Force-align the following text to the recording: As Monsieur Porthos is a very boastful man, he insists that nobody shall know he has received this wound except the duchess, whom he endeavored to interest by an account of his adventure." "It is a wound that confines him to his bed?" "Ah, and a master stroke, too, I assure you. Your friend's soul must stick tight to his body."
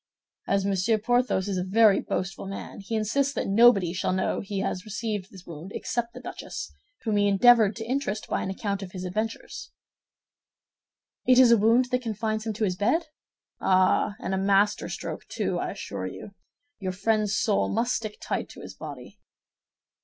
As 0.47 0.65
Monsieur 0.65 0.97
Porthos 0.97 1.47
is 1.47 1.59
a 1.59 1.63
very 1.63 1.99
boastful 1.99 2.47
man, 2.47 2.79
he 2.79 2.95
insists 2.95 3.35
that 3.35 3.45
nobody 3.47 3.93
shall 3.93 4.13
know 4.13 4.41
he 4.43 4.61
has 4.61 4.83
received 4.83 5.29
this 5.29 5.45
wound 5.45 5.71
except 5.75 6.15
the 6.15 6.19
duchess, 6.19 6.73
whom 7.03 7.17
he 7.17 7.27
endeavored 7.27 7.75
to 7.75 7.85
interest 7.85 8.27
by 8.27 8.41
an 8.41 8.49
account 8.49 8.81
of 8.81 8.93
his 8.93 9.03
adventure." 9.05 9.47
"It 11.27 11.37
is 11.37 11.51
a 11.51 11.57
wound 11.57 11.91
that 11.91 12.01
confines 12.01 12.47
him 12.47 12.53
to 12.53 12.63
his 12.63 12.75
bed?" 12.77 13.09
"Ah, 13.59 14.15
and 14.19 14.33
a 14.33 14.39
master 14.39 14.89
stroke, 14.89 15.27
too, 15.27 15.59
I 15.59 15.69
assure 15.69 16.07
you. 16.07 16.31
Your 16.79 16.93
friend's 16.93 17.35
soul 17.37 17.69
must 17.69 17.93
stick 17.93 18.17
tight 18.19 18.49
to 18.49 18.61
his 18.61 18.73
body." 18.73 19.19